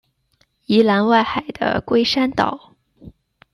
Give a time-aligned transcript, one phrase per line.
[0.65, 2.75] 宜兰外海的龟山岛